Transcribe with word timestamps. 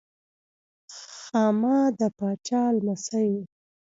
خاما 1.17 1.79
د 1.97 2.01
پاچا 2.17 2.63
لمسی 2.85 3.29
و. 3.37 3.43